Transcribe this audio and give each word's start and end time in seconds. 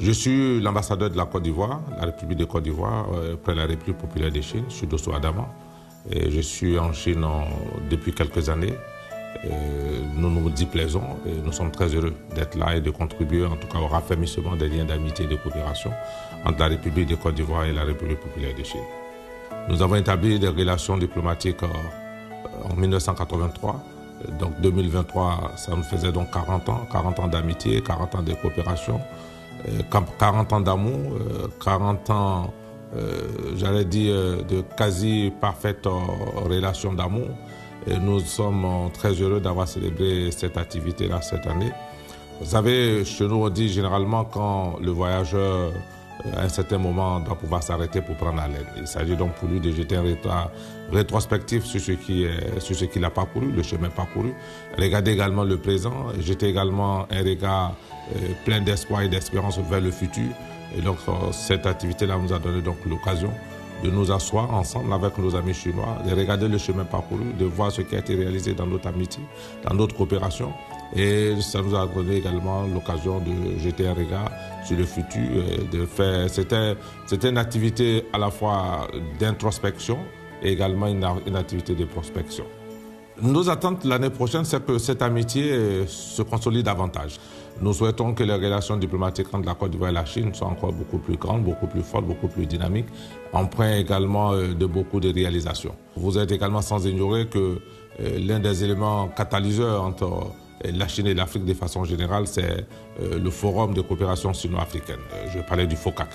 Je 0.00 0.12
suis 0.12 0.60
l'ambassadeur 0.60 1.10
de 1.10 1.16
la 1.16 1.26
Côte 1.26 1.42
d'Ivoire, 1.42 1.80
la 1.98 2.06
République 2.06 2.38
de 2.38 2.44
Côte 2.46 2.64
d'Ivoire, 2.64 3.06
euh, 3.14 3.36
près 3.36 3.52
de 3.52 3.58
la 3.58 3.66
République 3.66 3.98
populaire 3.98 4.32
de 4.32 4.40
Chine. 4.40 4.64
Je 4.68 4.74
suis 4.74 4.86
Dosso 4.86 5.12
Adama. 5.12 5.46
Je 6.10 6.40
suis 6.40 6.78
en 6.78 6.94
Chine 6.94 7.26
depuis 7.90 8.14
quelques 8.14 8.48
années. 8.48 8.72
nous 10.16 10.30
nous 10.30 10.48
déplaisons 10.48 11.02
et 11.26 11.34
nous 11.44 11.52
sommes 11.52 11.70
très 11.70 11.94
heureux 11.94 12.14
d'être 12.34 12.56
là 12.56 12.74
et 12.76 12.80
de 12.80 12.90
contribuer 12.90 13.44
en 13.44 13.56
tout 13.56 13.68
cas 13.68 13.78
au 13.78 13.86
raffermissement 13.86 14.56
des 14.56 14.68
liens 14.70 14.86
d'amitié 14.86 15.26
et 15.26 15.28
de 15.28 15.36
coopération 15.36 15.92
entre 16.46 16.58
la 16.58 16.68
République 16.68 17.08
de 17.08 17.16
Côte 17.16 17.34
d'Ivoire 17.34 17.66
et 17.66 17.72
la 17.74 17.84
République 17.84 18.20
populaire 18.20 18.54
de 18.56 18.64
Chine. 18.64 18.88
Nous 19.68 19.82
avons 19.82 19.96
établi 19.96 20.38
des 20.38 20.48
relations 20.48 20.96
diplomatiques 20.96 21.62
en 21.62 22.74
1983 22.74 23.84
donc 24.38 24.60
2023, 24.60 25.52
ça 25.56 25.72
nous 25.74 25.82
faisait 25.82 26.12
donc 26.12 26.30
40 26.32 26.68
ans, 26.68 26.86
40 26.92 27.20
ans 27.20 27.28
d'amitié, 27.28 27.82
40 27.82 28.14
ans 28.16 28.22
de 28.22 28.34
coopération, 28.34 29.00
40 29.90 30.52
euh, 30.52 30.56
ans 30.56 30.60
d'amour, 30.60 31.18
40 31.62 32.10
euh, 32.10 32.12
ans, 32.12 32.54
euh, 32.96 33.28
j'allais 33.56 33.84
dire, 33.84 34.14
de 34.44 34.62
quasi 34.76 35.32
parfaite 35.40 35.86
relation 36.44 36.92
d'amour. 36.92 37.28
Et 37.86 37.98
nous 37.98 38.20
sommes 38.20 38.90
très 38.92 39.12
heureux 39.12 39.40
d'avoir 39.40 39.66
célébré 39.66 40.30
cette 40.30 40.56
activité-là 40.56 41.22
cette 41.22 41.46
année. 41.46 41.72
Vous 42.40 42.46
savez, 42.46 43.04
chez 43.04 43.26
nous, 43.26 43.36
on 43.36 43.48
dit 43.48 43.68
généralement 43.68 44.24
quand 44.24 44.76
le 44.80 44.90
voyageur 44.90 45.72
à 46.36 46.42
un 46.42 46.48
certain 46.48 46.78
moment, 46.78 47.20
doit 47.20 47.36
pouvoir 47.36 47.62
s'arrêter 47.62 48.00
pour 48.00 48.16
prendre 48.16 48.40
haleine. 48.40 48.66
Il 48.76 48.86
s'agit 48.86 49.16
donc 49.16 49.34
pour 49.34 49.48
lui 49.48 49.60
de 49.60 49.70
jeter 49.70 49.96
un 49.96 50.04
rétrospectif 50.92 51.64
sur 51.64 51.80
ce 51.80 51.92
qui 51.92 52.88
qu'il 52.88 53.04
a 53.04 53.10
parcouru, 53.10 53.50
le 53.52 53.62
chemin 53.62 53.88
parcouru. 53.88 54.32
Regarder 54.78 55.12
également 55.12 55.44
le 55.44 55.58
présent, 55.58 56.08
jeter 56.20 56.48
également 56.48 57.06
un 57.10 57.22
regard 57.22 57.74
euh, 58.16 58.18
plein 58.44 58.60
d'espoir 58.60 59.02
et 59.02 59.08
d'espérance 59.08 59.58
vers 59.58 59.80
le 59.80 59.90
futur. 59.90 60.30
Et 60.76 60.80
donc, 60.80 60.98
euh, 61.08 61.32
cette 61.32 61.66
activité-là 61.66 62.18
nous 62.18 62.32
a 62.32 62.38
donné 62.38 62.62
l'occasion 62.86 63.32
de 63.82 63.90
nous 63.90 64.10
asseoir 64.12 64.52
ensemble 64.52 64.92
avec 64.92 65.16
nos 65.18 65.34
amis 65.34 65.54
chinois, 65.54 65.98
de 66.06 66.14
regarder 66.14 66.48
le 66.48 66.58
chemin 66.58 66.84
parcouru, 66.84 67.32
de 67.38 67.46
voir 67.46 67.72
ce 67.72 67.82
qui 67.82 67.96
a 67.96 68.00
été 68.00 68.14
réalisé 68.14 68.52
dans 68.52 68.66
notre 68.66 68.88
amitié, 68.88 69.22
dans 69.66 69.74
notre 69.74 69.96
coopération. 69.96 70.52
Et 70.96 71.40
ça 71.40 71.62
nous 71.62 71.74
a 71.76 71.86
donné 71.86 72.16
également 72.16 72.66
l'occasion 72.66 73.20
de 73.20 73.58
jeter 73.58 73.86
un 73.86 73.94
regard 73.94 74.30
sur 74.64 74.76
le 74.76 74.84
futur, 74.84 75.44
de 75.72 75.86
faire. 75.86 76.28
C'était, 76.28 76.74
c'était 77.06 77.30
une 77.30 77.38
activité 77.38 78.06
à 78.12 78.18
la 78.18 78.30
fois 78.30 78.88
d'introspection 79.18 79.98
et 80.42 80.52
également 80.52 80.86
une, 80.88 81.06
une 81.26 81.36
activité 81.36 81.74
de 81.74 81.84
prospection. 81.84 82.44
Nos 83.22 83.50
attentes 83.50 83.84
l'année 83.84 84.10
prochaine, 84.10 84.44
c'est 84.44 84.64
que 84.64 84.78
cette 84.78 85.02
amitié 85.02 85.86
se 85.86 86.22
consolide 86.22 86.64
davantage. 86.64 87.18
Nous 87.60 87.74
souhaitons 87.74 88.14
que 88.14 88.22
les 88.24 88.32
relations 88.32 88.78
diplomatiques 88.78 89.26
entre 89.34 89.46
la 89.46 89.54
Côte 89.54 89.72
d'Ivoire 89.72 89.90
et 89.90 89.92
la 89.92 90.06
Chine 90.06 90.32
soient 90.32 90.48
encore 90.48 90.72
beaucoup 90.72 90.96
plus 90.96 91.16
grandes, 91.18 91.44
beaucoup 91.44 91.66
plus 91.66 91.82
fortes, 91.82 92.06
beaucoup 92.06 92.28
plus 92.28 92.46
dynamiques, 92.46 92.86
empreintes 93.34 93.80
également 93.80 94.32
euh, 94.32 94.54
de 94.54 94.64
beaucoup 94.64 94.98
de 94.98 95.12
réalisations. 95.12 95.74
Vous 95.94 96.16
êtes 96.16 96.32
également 96.32 96.62
sans 96.62 96.86
ignorer 96.86 97.26
que 97.26 97.58
euh, 98.00 98.18
l'un 98.18 98.38
des 98.38 98.64
éléments 98.64 99.08
catalyseurs 99.08 99.82
entre 99.82 100.04
euh, 100.04 100.24
la 100.64 100.88
Chine 100.88 101.06
et 101.06 101.14
l'Afrique 101.14 101.44
de 101.44 101.54
façon 101.54 101.84
générale, 101.84 102.26
c'est 102.26 102.66
le 103.00 103.30
Forum 103.30 103.74
de 103.74 103.80
coopération 103.80 104.34
sino-africaine. 104.34 105.00
Je 105.34 105.40
parlais 105.40 105.66
du 105.66 105.76
FOCAC 105.76 106.08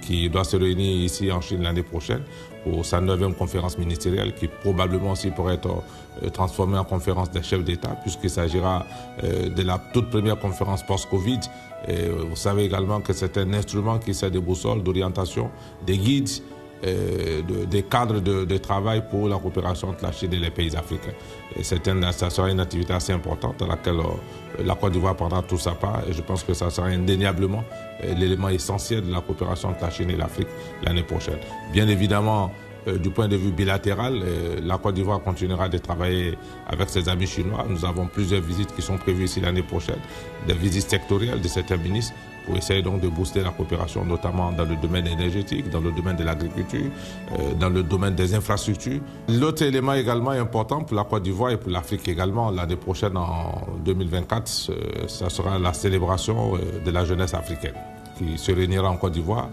qui 0.00 0.28
doit 0.28 0.44
se 0.44 0.56
réunir 0.56 1.04
ici 1.04 1.30
en 1.30 1.40
Chine 1.40 1.62
l'année 1.62 1.82
prochaine 1.82 2.22
pour 2.64 2.84
sa 2.84 3.00
neuvième 3.00 3.34
conférence 3.34 3.78
ministérielle 3.78 4.34
qui 4.34 4.48
probablement 4.48 5.12
aussi 5.12 5.30
pourrait 5.30 5.54
être 5.54 5.82
euh, 6.22 6.28
transformée 6.30 6.78
en 6.78 6.84
conférence 6.84 7.30
des 7.30 7.42
chefs 7.42 7.64
d'État 7.64 7.96
puisqu'il 8.02 8.30
s'agira 8.30 8.86
euh, 9.22 9.48
de 9.48 9.62
la 9.62 9.78
toute 9.92 10.10
première 10.10 10.38
conférence 10.38 10.84
post-Covid. 10.84 11.40
Euh, 11.88 12.24
vous 12.28 12.36
savez 12.36 12.64
également 12.64 13.00
que 13.00 13.12
c'est 13.12 13.38
un 13.38 13.52
instrument 13.54 13.98
qui 13.98 14.14
sert 14.14 14.30
de 14.30 14.38
boussole, 14.38 14.82
d'orientation, 14.82 15.50
des 15.86 15.96
guides 15.96 16.42
euh, 16.84 17.42
des 17.42 17.82
cadres 17.82 18.20
de, 18.20 18.56
travail 18.56 19.02
pour 19.10 19.28
la 19.28 19.36
coopération 19.36 19.88
entre 19.88 20.02
la 20.02 20.12
Chine 20.12 20.32
et 20.32 20.38
les 20.38 20.50
pays 20.50 20.74
africains. 20.74 21.12
Et 21.56 21.62
c'est 21.62 21.86
ça 22.12 22.30
sera 22.30 22.50
une 22.50 22.60
activité 22.60 22.94
assez 22.94 23.12
importante 23.12 23.58
dans 23.58 23.66
laquelle 23.66 23.98
euh, 23.98 24.64
la 24.64 24.74
Côte 24.74 24.92
d'Ivoire 24.92 25.14
prendra 25.14 25.42
tout 25.42 25.58
sa 25.58 25.72
part 25.72 26.02
et 26.08 26.12
je 26.12 26.22
pense 26.22 26.42
que 26.42 26.54
ça 26.54 26.70
sera 26.70 26.86
indéniablement 26.86 27.64
euh, 28.02 28.14
l'élément 28.14 28.48
essentiel 28.48 29.06
de 29.06 29.12
la 29.12 29.20
coopération 29.20 29.68
entre 29.68 29.82
la 29.82 29.90
Chine 29.90 30.10
et 30.10 30.16
l'Afrique 30.16 30.48
l'année 30.82 31.02
prochaine. 31.02 31.38
Bien 31.72 31.86
évidemment, 31.86 32.50
du 32.86 33.10
point 33.10 33.28
de 33.28 33.36
vue 33.36 33.50
bilatéral, 33.50 34.22
la 34.62 34.78
Côte 34.78 34.94
d'Ivoire 34.94 35.20
continuera 35.20 35.68
de 35.68 35.78
travailler 35.78 36.36
avec 36.66 36.88
ses 36.88 37.08
amis 37.08 37.26
chinois. 37.26 37.66
Nous 37.68 37.84
avons 37.84 38.06
plusieurs 38.06 38.40
visites 38.40 38.74
qui 38.74 38.82
sont 38.82 38.96
prévues 38.96 39.24
ici 39.24 39.40
l'année 39.40 39.62
prochaine, 39.62 39.98
des 40.46 40.54
visites 40.54 40.88
sectorielles 40.90 41.40
de 41.40 41.48
certains 41.48 41.76
ministres 41.76 42.14
pour 42.46 42.56
essayer 42.56 42.82
donc 42.82 43.00
de 43.00 43.08
booster 43.08 43.42
la 43.42 43.50
coopération, 43.50 44.04
notamment 44.04 44.52
dans 44.52 44.64
le 44.64 44.76
domaine 44.76 45.06
énergétique, 45.06 45.70
dans 45.70 45.80
le 45.80 45.92
domaine 45.92 46.16
de 46.16 46.24
l'agriculture, 46.24 46.90
euh, 47.32 47.54
dans 47.58 47.68
le 47.68 47.82
domaine 47.82 48.14
des 48.14 48.34
infrastructures. 48.34 49.00
L'autre 49.28 49.62
élément 49.62 49.92
également 49.92 50.30
important 50.30 50.82
pour 50.82 50.96
la 50.96 51.04
Côte 51.04 51.22
d'Ivoire 51.22 51.52
et 51.52 51.56
pour 51.56 51.70
l'Afrique 51.70 52.08
également, 52.08 52.50
l'année 52.50 52.76
prochaine 52.76 53.16
en 53.16 53.66
2024, 53.84 54.48
ce 54.48 55.28
sera 55.28 55.58
la 55.58 55.72
célébration 55.72 56.56
euh, 56.56 56.84
de 56.84 56.90
la 56.90 57.04
jeunesse 57.04 57.34
africaine 57.34 57.74
qui 58.18 58.36
se 58.36 58.52
réunira 58.52 58.90
en 58.90 58.96
Côte 58.96 59.12
d'Ivoire 59.12 59.48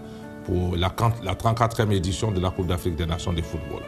pour 0.48 0.76
la, 0.76 0.90
la 1.22 1.34
34e 1.34 1.92
édition 1.92 2.32
de 2.32 2.40
la 2.40 2.50
Coupe 2.50 2.66
d'Afrique 2.66 2.96
des 2.96 3.04
Nations 3.04 3.34
de 3.34 3.42
football. 3.42 3.82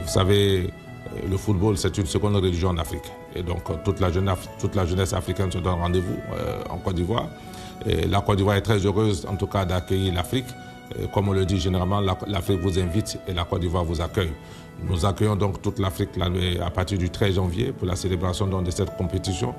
vous 0.00 0.08
savez, 0.08 0.70
euh, 0.70 1.28
le 1.30 1.36
football, 1.36 1.76
c'est 1.76 1.96
une 1.98 2.06
seconde 2.06 2.36
religion 2.36 2.70
en 2.70 2.78
Afrique. 2.78 3.12
Et 3.36 3.42
donc, 3.42 3.60
jeunesse, 4.10 4.48
toute 4.58 4.74
la 4.74 4.86
jeunesse 4.86 5.12
africaine 5.12 5.52
se 5.52 5.58
donne 5.58 5.74
rendez-vous 5.74 6.16
en 6.70 6.78
Côte 6.78 6.94
d'Ivoire 6.96 7.28
la 8.08 8.20
Côte 8.20 8.36
d'Ivoire 8.36 8.56
est 8.56 8.62
très 8.62 8.78
heureuse, 8.78 9.26
en 9.28 9.36
tout 9.36 9.46
cas, 9.46 9.64
d'accueillir 9.64 10.14
l'Afrique. 10.14 10.46
Comme 11.12 11.28
on 11.28 11.32
le 11.32 11.46
dit 11.46 11.58
généralement, 11.58 12.00
l'Afrique 12.00 12.60
vous 12.60 12.78
invite 12.78 13.18
et 13.26 13.32
la 13.32 13.44
Côte 13.44 13.60
d'Ivoire 13.60 13.84
vous 13.84 14.00
accueille. 14.00 14.32
Nous 14.84 15.06
accueillons 15.06 15.36
donc 15.36 15.62
toute 15.62 15.78
l'Afrique 15.78 16.10
à 16.60 16.70
partir 16.70 16.98
du 16.98 17.08
13 17.08 17.36
janvier 17.36 17.72
pour 17.72 17.86
la 17.86 17.94
célébration 17.94 18.46
de 18.46 18.70
cette 18.70 18.96
compétition, 18.96 19.54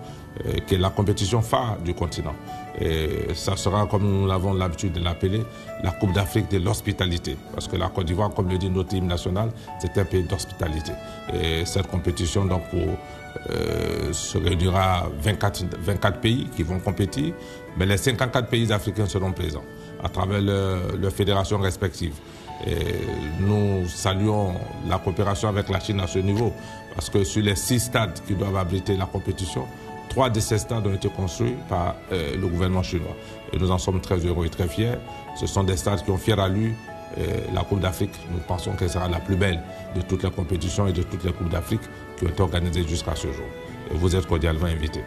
euh, 0.46 0.53
qui 0.68 0.75
est 0.75 0.78
la 0.78 0.90
compétition 0.90 1.41
phare 1.41 1.78
du 1.84 1.94
continent. 1.94 2.35
Et 2.79 3.34
ça 3.34 3.56
sera, 3.56 3.85
comme 3.85 4.03
nous 4.03 4.28
l'avons 4.28 4.53
l'habitude 4.53 4.94
de 4.94 5.00
l'appeler, 5.00 5.44
la 5.81 5.91
Coupe 5.91 6.12
d'Afrique 6.12 6.51
de 6.51 6.57
l'hospitalité. 6.57 7.38
Parce 7.53 7.68
que 7.68 7.78
la 7.78 7.88
Côte 7.90 8.06
d'Ivoire, 8.06 8.31
comme 8.31 8.50
le 8.50 8.57
dit 8.57 8.69
notre 8.69 8.94
hymne 8.96 9.07
national, 9.07 9.50
c'est 9.79 9.97
un 9.97 10.06
pays 10.06 10.24
d'hospitalité. 10.24 10.91
Et 11.34 11.66
cette 11.66 11.88
compétition, 11.88 12.45
donc, 12.45 12.63
euh, 12.74 14.13
se 14.13 14.38
réunira 14.38 15.07
24, 15.22 15.66
24 15.80 16.19
pays 16.19 16.50
qui 16.56 16.63
vont 16.63 16.80
compétir, 16.80 17.34
mais 17.78 17.85
les 17.85 17.97
54 17.97 18.47
pays 18.47 18.72
africains 18.72 19.07
seront 19.07 19.31
présents 19.31 19.63
à 20.03 20.09
travers 20.09 20.41
leurs 20.41 21.12
fédérations 21.12 21.59
respectives. 21.59 22.16
Nous 23.39 23.87
saluons 23.87 24.53
la 24.87 24.97
coopération 24.97 25.49
avec 25.49 25.69
la 25.69 25.79
Chine 25.79 25.99
à 25.99 26.07
ce 26.07 26.19
niveau, 26.19 26.53
parce 26.95 27.09
que 27.09 27.23
sur 27.23 27.43
les 27.43 27.55
six 27.55 27.79
stades 27.79 28.19
qui 28.25 28.35
doivent 28.35 28.55
abriter 28.55 28.95
la 28.95 29.05
compétition, 29.05 29.65
trois 30.09 30.29
de 30.29 30.39
ces 30.39 30.59
stades 30.59 30.85
ont 30.87 30.93
été 30.93 31.09
construits 31.09 31.55
par 31.67 31.95
euh, 32.11 32.37
le 32.37 32.47
gouvernement 32.47 32.83
chinois. 32.83 33.15
Nous 33.59 33.71
en 33.71 33.77
sommes 33.77 33.99
très 33.99 34.17
heureux 34.17 34.45
et 34.45 34.49
très 34.49 34.67
fiers. 34.67 34.95
Ce 35.35 35.47
sont 35.47 35.63
des 35.63 35.77
stades 35.77 36.03
qui 36.03 36.11
ont 36.11 36.17
fier 36.17 36.39
à 36.39 36.47
lui 36.47 36.73
la 37.53 37.61
Coupe 37.61 37.79
d'Afrique. 37.79 38.15
Nous 38.31 38.39
pensons 38.39 38.71
qu'elle 38.73 38.89
sera 38.89 39.07
la 39.07 39.19
plus 39.19 39.35
belle 39.35 39.61
de 39.95 40.01
toutes 40.01 40.23
les 40.23 40.31
compétitions 40.31 40.87
et 40.87 40.93
de 40.93 41.03
toutes 41.03 41.23
les 41.23 41.31
Coupes 41.31 41.49
d'Afrique 41.49 41.81
qui 42.17 42.25
ont 42.25 42.29
été 42.29 42.41
organisées 42.41 42.87
jusqu'à 42.87 43.15
ce 43.15 43.27
jour. 43.27 43.45
Vous 43.91 44.15
êtes 44.15 44.25
cordialement 44.25 44.65
invités. 44.65 45.03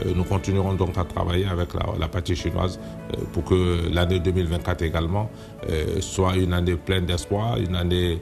Euh, 0.00 0.12
nous 0.14 0.24
continuerons 0.24 0.74
donc 0.74 0.96
à 0.98 1.04
travailler 1.04 1.46
avec 1.46 1.70
la, 1.74 2.08
partie 2.08 2.34
chinoise 2.34 2.78
euh, 3.12 3.20
pour 3.32 3.44
que 3.44 3.88
l'année 3.92 4.18
2024 4.18 4.82
également 4.82 5.30
euh, 5.68 6.00
soit 6.00 6.36
une 6.36 6.52
année 6.52 6.76
pleine 6.76 7.06
d'espoir, 7.06 7.58
une 7.58 7.76
année 7.76 8.20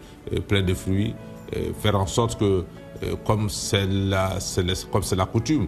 pleine 0.49 0.66
de 0.66 0.75
fruits, 0.75 1.15
faire 1.81 1.97
en 2.00 2.06
sorte 2.06 2.38
que, 2.38 2.65
comme 3.27 3.50
c'est 3.50 3.87
la, 3.87 4.39
la 5.16 5.27
coutume, 5.27 5.66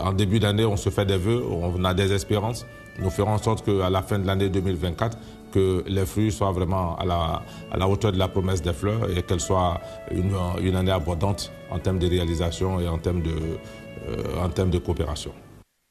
en 0.00 0.12
début 0.12 0.38
d'année, 0.38 0.66
on 0.66 0.76
se 0.76 0.90
fait 0.90 1.06
des 1.06 1.16
vœux, 1.16 1.42
on 1.48 1.82
a 1.84 1.94
des 1.94 2.12
espérances. 2.12 2.66
Nous 2.98 3.10
ferons 3.10 3.32
en 3.32 3.38
sorte 3.38 3.64
qu'à 3.64 3.90
la 3.90 4.02
fin 4.02 4.18
de 4.18 4.26
l'année 4.26 4.48
2024, 4.48 5.18
que 5.52 5.84
les 5.86 6.06
fruits 6.06 6.32
soient 6.32 6.52
vraiment 6.52 6.96
à 6.96 7.04
la, 7.76 7.88
hauteur 7.88 8.12
de 8.12 8.18
la 8.18 8.28
promesse 8.28 8.62
des 8.62 8.72
fleurs 8.72 9.08
et 9.16 9.22
qu'elle 9.22 9.40
soit 9.40 9.80
une, 10.10 10.76
année 10.76 10.90
abondante 10.90 11.52
en 11.70 11.78
termes 11.78 11.98
de 11.98 12.08
réalisation 12.08 12.80
et 12.80 12.88
en 12.88 12.98
termes 12.98 13.22
de, 13.22 13.30
euh, 14.08 14.44
en 14.44 14.48
termes 14.48 14.70
de 14.70 14.78
coopération. 14.78 15.32